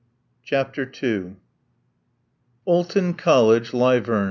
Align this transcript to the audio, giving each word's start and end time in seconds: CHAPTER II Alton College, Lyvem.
CHAPTER 0.41 0.91
II 1.03 1.35
Alton 2.65 3.13
College, 3.13 3.69
Lyvem. 3.69 4.19